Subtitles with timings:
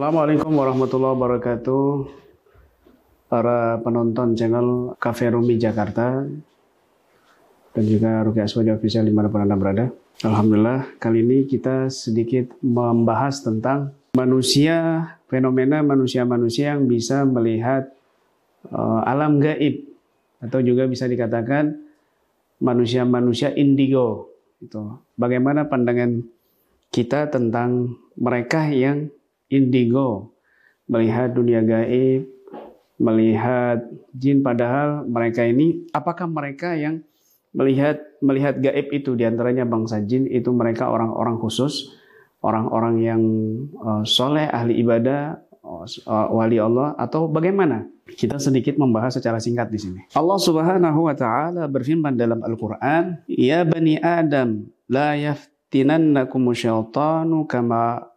[0.00, 1.86] Assalamualaikum warahmatullahi wabarakatuh.
[3.28, 6.24] Para penonton channel Cafe Rumi Jakarta
[7.76, 9.92] dan juga Ruki Aswaja Official di mana pun Anda berada.
[10.24, 17.92] Alhamdulillah, kali ini kita sedikit membahas tentang manusia, fenomena manusia-manusia yang bisa melihat
[18.72, 19.84] uh, alam gaib
[20.40, 21.76] atau juga bisa dikatakan
[22.56, 24.32] manusia-manusia indigo.
[24.64, 24.96] Itu.
[25.20, 26.24] Bagaimana pandangan
[26.88, 29.19] kita tentang mereka yang
[29.50, 30.32] indigo,
[30.86, 32.30] melihat dunia gaib,
[32.96, 33.84] melihat
[34.16, 37.04] jin padahal mereka ini apakah mereka yang
[37.52, 39.18] melihat melihat gaib itu?
[39.18, 41.90] Di antaranya bangsa jin itu mereka orang-orang khusus
[42.40, 43.22] orang-orang yang
[43.80, 47.86] uh, soleh ahli ibadah uh, wali Allah atau bagaimana?
[48.10, 50.00] Kita sedikit membahas secara singkat di sini.
[50.18, 58.09] Allah Subhanahu wa taala berfirman dalam Al-Qur'an ya bani Adam la yaftinannakum syaitanu kama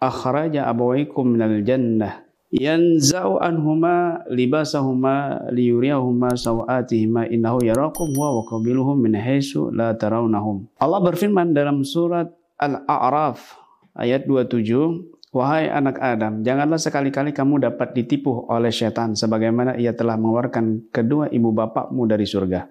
[0.00, 9.14] akhraja abawaikum minal jannah yanza'u anhuma libasahuma liyuriyahuma sawatihima innahu yarakum huwa wa qabiluhum min
[9.14, 10.66] haitsu la tarawnahum.
[10.82, 12.26] Allah berfirman dalam surat
[12.58, 13.54] Al-A'raf
[13.94, 20.18] ayat 27 Wahai anak Adam, janganlah sekali-kali kamu dapat ditipu oleh setan sebagaimana ia telah
[20.18, 22.66] mengeluarkan kedua ibu bapakmu dari surga.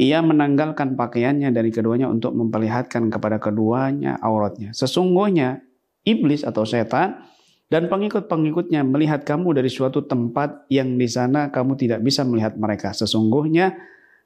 [0.00, 4.72] Ia menanggalkan pakaiannya dari keduanya untuk memperlihatkan kepada keduanya auratnya.
[4.72, 5.67] Sesungguhnya
[6.06, 7.24] iblis atau setan
[7.68, 12.96] dan pengikut-pengikutnya melihat kamu dari suatu tempat yang di sana kamu tidak bisa melihat mereka.
[12.96, 13.76] Sesungguhnya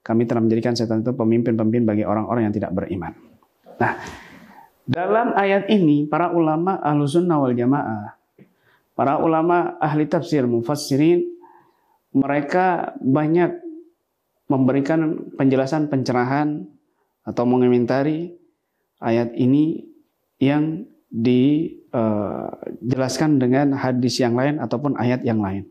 [0.02, 3.14] kami telah menjadikan setan itu pemimpin-pemimpin bagi orang-orang yang tidak beriman.
[3.82, 3.98] Nah,
[4.86, 8.14] dalam ayat ini para ulama ahlusunnah wal jamaah,
[8.94, 11.26] para ulama ahli tafsir mufassirin,
[12.14, 13.58] mereka banyak
[14.46, 16.66] memberikan penjelasan pencerahan
[17.26, 18.34] atau mengomentari
[19.02, 19.86] ayat ini
[20.42, 25.68] yang dijelaskan dengan hadis yang lain ataupun ayat yang lain.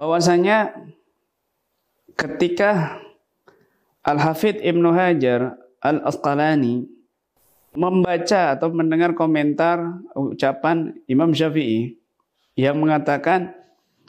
[0.00, 0.72] Bahwasanya
[2.16, 3.04] ketika
[4.00, 6.88] Al-Hafidh Ibnu Hajar Al-Asqalani
[7.76, 12.00] membaca atau mendengar komentar ucapan Imam Syafi'i
[12.56, 13.52] yang mengatakan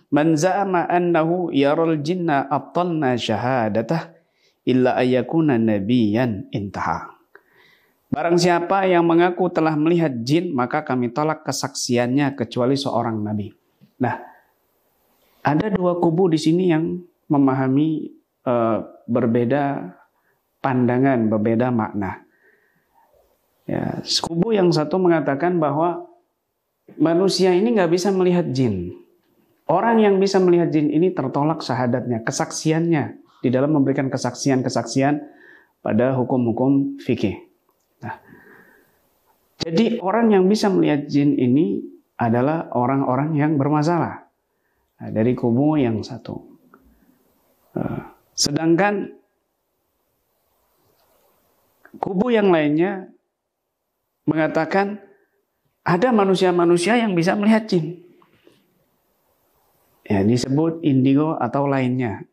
[0.09, 4.15] man za'ama annahu yaral jinna abtalna syahadatah
[4.63, 7.18] illa ayakuna nabiyan intaha.
[8.09, 13.53] Barang siapa yang mengaku telah melihat jin, maka kami tolak kesaksiannya kecuali seorang nabi.
[14.01, 14.17] Nah,
[15.45, 18.09] ada dua kubu di sini yang memahami
[18.49, 19.93] uh, berbeda
[20.57, 22.25] pandangan, berbeda makna.
[23.69, 26.09] Ya, kubu yang satu mengatakan bahwa
[26.97, 28.97] manusia ini nggak bisa melihat jin.
[29.69, 35.21] Orang yang bisa melihat jin ini tertolak syahadatnya, kesaksiannya di dalam memberikan kesaksian-kesaksian
[35.85, 37.48] pada hukum-hukum fikih.
[39.59, 41.83] Jadi orang yang bisa melihat jin ini
[42.15, 44.27] adalah orang-orang yang bermasalah.
[44.99, 46.35] Nah, dari kubu yang satu.
[47.75, 48.01] Eh,
[48.35, 49.11] sedangkan
[51.99, 53.11] kubu yang lainnya
[54.23, 55.03] mengatakan
[55.83, 57.99] ada manusia-manusia yang bisa melihat jin.
[60.07, 62.25] Ya, disebut indigo atau lainnya.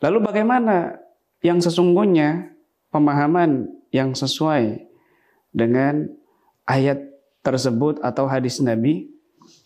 [0.00, 0.98] Lalu bagaimana
[1.44, 2.50] yang sesungguhnya
[2.90, 4.86] pemahaman yang sesuai
[5.50, 6.06] dengan
[6.66, 7.02] ayat
[7.42, 9.10] tersebut atau hadis Nabi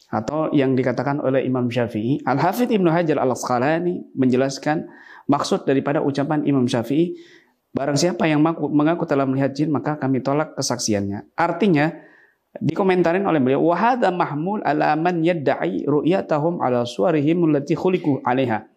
[0.09, 2.23] atau yang dikatakan oleh Imam Syafi'i.
[2.23, 4.87] Al-Hafidh Ibnu Hajar Al-Asqalani menjelaskan
[5.27, 7.19] maksud daripada ucapan Imam Syafi'i,
[7.75, 8.39] barang siapa yang
[8.71, 11.35] mengaku telah melihat jin maka kami tolak kesaksiannya.
[11.35, 11.91] Artinya
[12.62, 18.71] dikomentarin oleh beliau wahada mahmul ala man yadda'i ru'yatahum ala suwarihim allati khuliqu 'alaiha.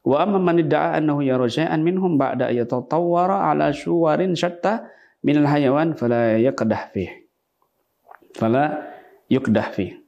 [0.00, 4.88] Wa amma man idda'a annahu yara syai'an minhum ba'da yatatawwara ala suwarin syatta
[5.20, 7.10] minal hayawan fala yaqdah fih.
[8.32, 8.90] Fala
[9.30, 10.00] yukdah fih.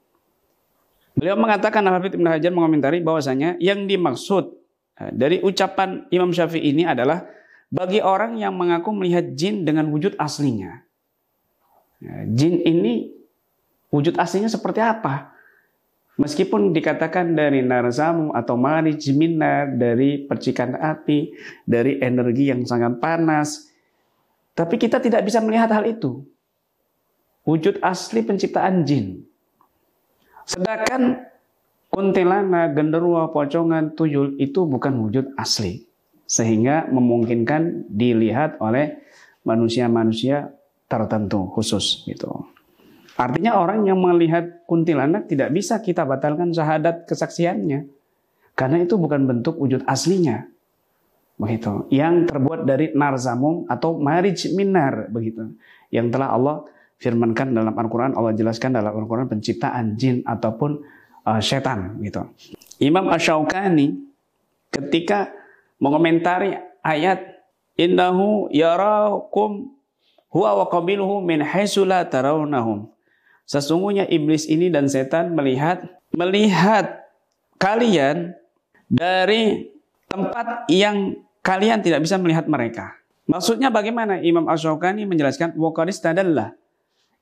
[1.13, 4.57] Beliau mengatakan Al-Hafidh Ibn Hajar mengomentari bahwasanya yang dimaksud
[4.97, 7.29] eh, dari ucapan Imam Syafi'i ini adalah
[7.69, 10.85] bagi orang yang mengaku melihat jin dengan wujud aslinya.
[12.01, 13.13] Ya, jin ini
[13.93, 15.37] wujud aslinya seperti apa?
[16.21, 21.33] Meskipun dikatakan dari narzamu atau marij minar, dari percikan api,
[21.65, 23.73] dari energi yang sangat panas,
[24.53, 26.21] tapi kita tidak bisa melihat hal itu.
[27.49, 29.25] Wujud asli penciptaan jin.
[30.45, 31.33] Sedangkan
[31.89, 35.89] kuntilanak, genderuwo, pocongan, tuyul itu bukan wujud asli.
[36.29, 39.01] Sehingga memungkinkan dilihat oleh
[39.49, 40.53] manusia-manusia
[40.87, 42.52] tertentu khusus gitu.
[43.17, 47.85] Artinya orang yang melihat kuntilanak tidak bisa kita batalkan syahadat kesaksiannya.
[48.57, 50.53] Karena itu bukan bentuk wujud aslinya
[51.43, 55.57] begitu yang terbuat dari narzamum atau marij minar begitu
[55.91, 56.63] yang telah Allah
[57.03, 60.79] firmankan dalam Al-Quran, Allah jelaskan dalam Al-Quran penciptaan jin ataupun
[61.27, 62.23] uh, setan gitu.
[62.79, 63.99] Imam Ash-Shawqani
[64.71, 65.35] ketika
[65.83, 66.55] mengomentari
[66.87, 67.43] ayat
[67.75, 69.75] innahu yarakum
[70.31, 72.87] huwa wa qabiluhu min haitsu la tarawnahum.
[73.47, 75.83] Sesungguhnya iblis ini dan setan melihat
[76.15, 77.05] melihat
[77.59, 78.33] kalian
[78.87, 79.73] dari
[80.09, 82.97] tempat yang kalian tidak bisa melihat mereka.
[83.27, 84.19] Maksudnya bagaimana?
[84.21, 86.53] Imam Ash-Shawqani menjelaskan waqadis tadallah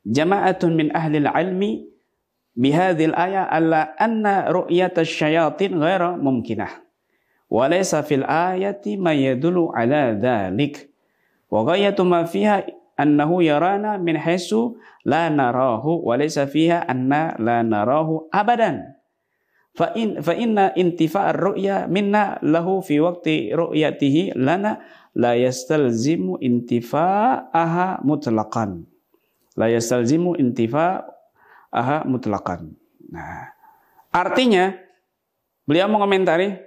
[0.05, 1.87] jama'atun min ahli ilmi
[2.57, 6.83] bihadhil ayah alla anna ru'yata syayatin ghaira mumkinah.
[7.51, 10.89] Wa laysa fil ayati ma yadullu ala dhalik.
[11.51, 12.63] Wa ghayatu ma fiha
[13.01, 14.77] annahu yarana min haisu
[15.09, 19.01] la narahu wa laysa fiha anna la narahu abadan.
[19.73, 24.83] Fa in fa inna intifa'ar ru'ya minna lahu fi waqti ru'yatihi lana
[25.17, 28.85] la yastalzimu intifa'aha mutlaqan.
[29.55, 32.75] La yastalzimu intifa'aha mutlaqan.
[33.15, 33.51] Nah,
[34.11, 34.75] artinya
[35.67, 36.59] beliau mengomentari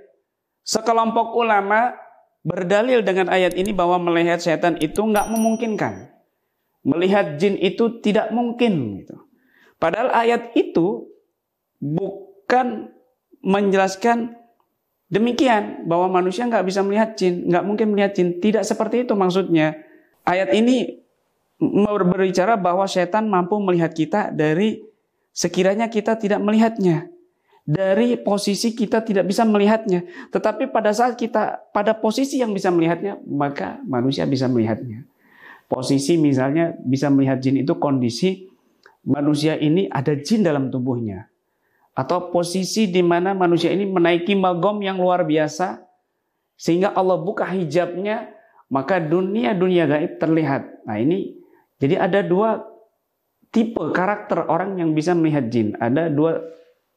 [0.63, 1.95] sekelompok ulama
[2.43, 6.12] berdalil dengan ayat ini bahwa melihat setan itu nggak memungkinkan.
[6.83, 9.23] Melihat jin itu tidak mungkin gitu.
[9.79, 11.07] Padahal ayat itu
[11.79, 12.91] bukan
[13.43, 14.35] menjelaskan
[15.11, 18.39] demikian bahwa manusia nggak bisa melihat jin, nggak mungkin melihat jin.
[18.39, 19.79] Tidak seperti itu maksudnya.
[20.23, 21.03] Ayat ini
[21.59, 24.83] berbicara bahwa setan mampu melihat kita dari
[25.31, 27.07] sekiranya kita tidak melihatnya.
[27.63, 30.03] Dari posisi kita tidak bisa melihatnya.
[30.35, 35.07] Tetapi pada saat kita pada posisi yang bisa melihatnya, maka manusia bisa melihatnya.
[35.67, 38.47] Posisi misalnya bisa melihat jin itu kondisi
[39.03, 41.27] manusia ini ada jin dalam tubuhnya
[41.93, 45.85] atau posisi di mana manusia ini menaiki magom yang luar biasa
[46.57, 48.33] sehingga Allah buka hijabnya
[48.73, 50.85] maka dunia-dunia gaib terlihat.
[50.89, 51.37] Nah ini
[51.77, 52.65] jadi ada dua
[53.53, 55.77] tipe karakter orang yang bisa melihat jin.
[55.77, 56.41] Ada dua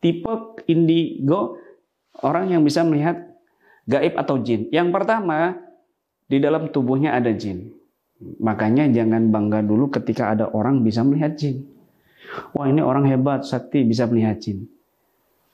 [0.01, 0.33] tipe
[0.65, 1.61] indigo
[2.25, 3.21] orang yang bisa melihat
[3.85, 4.73] gaib atau jin.
[4.73, 5.61] Yang pertama
[6.25, 7.77] di dalam tubuhnya ada jin.
[8.21, 11.69] Makanya jangan bangga dulu ketika ada orang bisa melihat jin.
[12.57, 14.65] Wah ini orang hebat, sakti bisa melihat jin.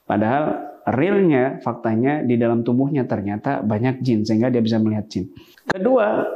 [0.06, 5.30] Padahal realnya, faktanya di dalam tubuhnya ternyata banyak jin sehingga dia bisa melihat jin.
[5.66, 6.26] Kedua,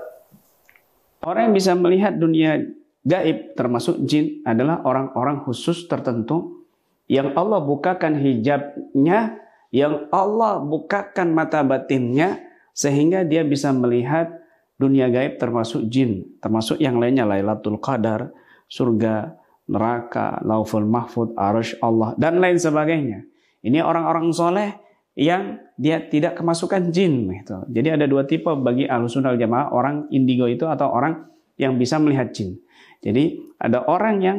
[1.22, 2.62] orang yang bisa melihat dunia
[3.06, 6.66] gaib termasuk jin adalah orang-orang khusus tertentu
[7.06, 9.38] yang Allah bukakan hijabnya,
[9.70, 12.42] yang Allah bukakan mata batinnya
[12.74, 14.45] sehingga dia bisa melihat
[14.76, 18.28] dunia gaib termasuk jin, termasuk yang lainnya Lailatul Qadar,
[18.68, 19.32] surga,
[19.66, 23.24] neraka, Lauful Mahfud, Arsh Allah dan lain sebagainya.
[23.66, 24.70] Ini orang-orang soleh
[25.16, 27.32] yang dia tidak kemasukan jin.
[27.32, 27.56] Gitu.
[27.72, 31.26] Jadi ada dua tipe bagi alusunal jamaah, orang indigo itu atau orang
[31.56, 32.60] yang bisa melihat jin.
[33.00, 34.38] Jadi ada orang yang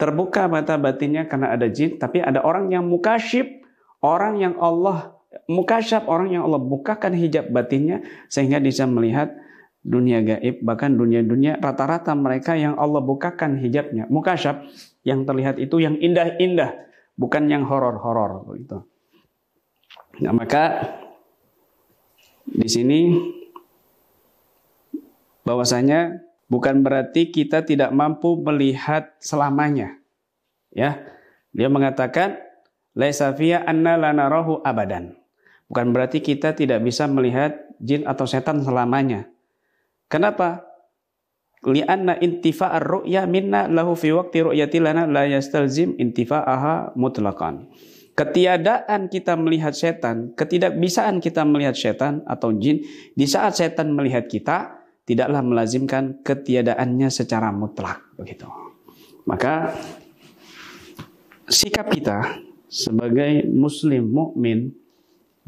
[0.00, 3.60] terbuka mata batinnya karena ada jin, tapi ada orang yang mukasyib,
[4.00, 8.02] orang yang Allah mukasyab, orang yang Allah bukakan hijab batinnya
[8.32, 9.30] sehingga bisa melihat
[9.80, 14.04] dunia gaib, bahkan dunia-dunia rata-rata mereka yang Allah bukakan hijabnya.
[14.12, 14.68] Mukasyab
[15.04, 16.76] yang terlihat itu yang indah-indah,
[17.16, 18.84] bukan yang horor-horor begitu.
[20.20, 20.84] Nah, maka
[22.44, 23.16] di sini
[25.48, 26.20] bahwasanya
[26.52, 29.96] bukan berarti kita tidak mampu melihat selamanya.
[30.74, 31.00] Ya.
[31.50, 32.38] Dia mengatakan
[32.94, 35.18] laisa fiya anna lanarahu abadan.
[35.66, 39.26] Bukan berarti kita tidak bisa melihat jin atau setan selamanya.
[40.10, 40.70] Kenapa?
[41.60, 47.68] li'anna intifa'ar ru'ya minna lahu fi waqti ru'yati lana la yastalzim intifa'aha mutlaqan.
[48.16, 52.84] Ketiadaan kita melihat setan, ketidakbisaan kita melihat setan atau jin
[53.16, 54.76] di saat setan melihat kita
[55.08, 58.44] tidaklah melazimkan ketiadaannya secara mutlak begitu.
[59.24, 59.72] Maka
[61.48, 64.74] sikap kita sebagai muslim mukmin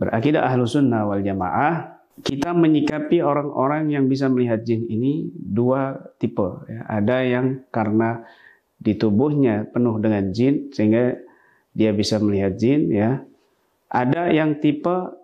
[0.00, 6.68] berakidah ahlu sunnah wal jamaah kita menyikapi orang-orang yang bisa melihat jin ini dua tipe.
[6.68, 6.84] Ya.
[6.84, 8.28] Ada yang karena
[8.76, 11.16] di tubuhnya penuh dengan jin sehingga
[11.72, 12.92] dia bisa melihat jin.
[12.92, 13.24] Ya.
[13.88, 15.16] Ada yang tipe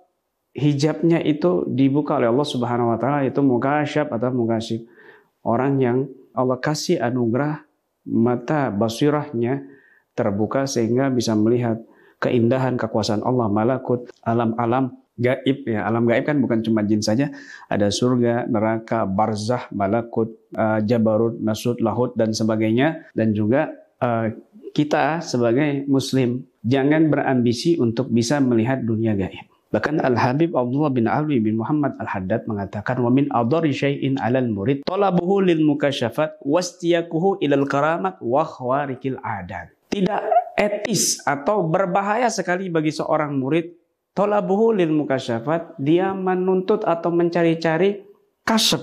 [0.57, 4.89] hijabnya itu dibuka oleh Allah Subhanahu Wa Taala itu mukasyab atau mukasib.
[5.45, 7.69] Orang yang Allah kasih anugerah
[8.09, 9.61] mata basirahnya
[10.17, 11.79] terbuka sehingga bisa melihat
[12.19, 15.85] keindahan kekuasaan Allah malakut alam-alam gaib ya.
[15.85, 17.29] Alam gaib kan bukan cuma jin saja.
[17.67, 23.11] Ada surga neraka barzah malakut uh, jabarut nasut lahut dan sebagainya.
[23.13, 24.31] Dan juga uh,
[24.73, 29.51] kita sebagai muslim jangan berambisi untuk bisa melihat dunia gaib.
[29.69, 34.81] Bahkan Al-Habib Abdullah bin Alwi bin Muhammad Al-Haddad mengatakan wa min adari syai'in 'alal murid
[34.89, 39.69] talabuhu lil mukasyafat wastiyakuhu ilal karamat wa khwarikil adat.
[39.93, 40.23] Tidak
[40.57, 43.77] etis atau berbahaya sekali bagi seorang murid
[44.19, 48.03] talabuhu lil mukasyafat dia menuntut atau mencari-cari
[48.43, 48.83] kasep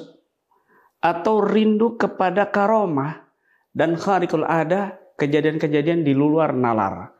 [1.04, 3.28] atau rindu kepada karomah
[3.76, 7.12] dan kharikul ada kejadian-kejadian di luar nalar.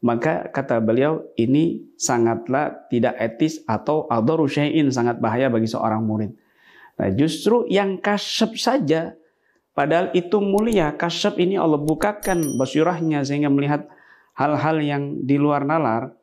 [0.00, 6.32] Maka kata beliau ini sangatlah tidak etis atau adharu syai'in sangat bahaya bagi seorang murid.
[6.96, 9.12] Nah, justru yang kasyaf saja
[9.76, 10.96] padahal itu mulia.
[10.96, 13.92] Kasyaf ini Allah bukakan basyurahnya sehingga melihat
[14.40, 16.16] hal-hal yang di luar nalar.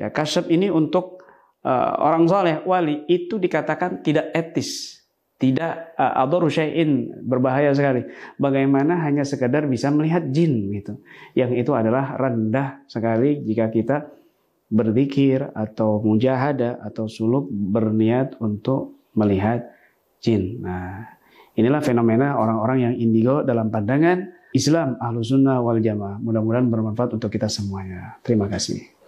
[0.00, 1.22] Ya, kasyaf ini untuk
[1.62, 5.02] uh, orang soleh wali itu dikatakan tidak etis
[5.42, 8.06] tidak uh, adharu syai'in berbahaya sekali.
[8.38, 11.02] Bagaimana hanya sekadar bisa melihat jin gitu.
[11.34, 14.06] Yang itu adalah rendah sekali jika kita
[14.70, 19.66] berzikir atau mujahada atau suluk berniat untuk melihat
[20.22, 20.62] jin.
[20.62, 21.10] Nah,
[21.58, 26.22] inilah fenomena orang-orang yang indigo dalam pandangan Islam Ahlus Sunnah wal Jamaah.
[26.22, 28.14] Mudah-mudahan bermanfaat untuk kita semuanya.
[28.22, 29.01] Terima kasih.